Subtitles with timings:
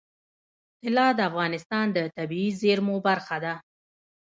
[0.83, 3.53] طلا د افغانستان د طبیعي زیرمو برخه ده.